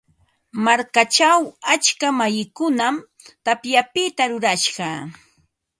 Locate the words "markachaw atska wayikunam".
0.65-2.95